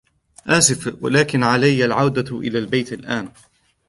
[0.47, 3.29] آسف، لكن علي العودة إلى البيت الآن.